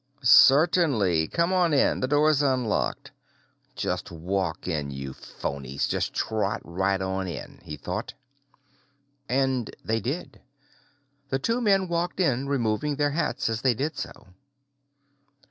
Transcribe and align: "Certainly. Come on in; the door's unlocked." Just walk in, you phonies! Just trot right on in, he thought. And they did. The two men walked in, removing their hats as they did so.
"Certainly. 0.23 1.27
Come 1.27 1.53
on 1.53 1.75
in; 1.75 1.99
the 1.99 2.07
door's 2.07 2.41
unlocked." 2.41 3.11
Just 3.75 4.09
walk 4.11 4.67
in, 4.67 4.89
you 4.89 5.13
phonies! 5.13 5.87
Just 5.87 6.11
trot 6.11 6.59
right 6.63 6.99
on 6.99 7.27
in, 7.27 7.59
he 7.61 7.77
thought. 7.77 8.15
And 9.29 9.69
they 9.85 9.99
did. 9.99 10.41
The 11.29 11.37
two 11.37 11.61
men 11.61 11.87
walked 11.87 12.19
in, 12.19 12.47
removing 12.47 12.95
their 12.95 13.11
hats 13.11 13.47
as 13.47 13.61
they 13.61 13.75
did 13.75 13.95
so. 13.95 14.29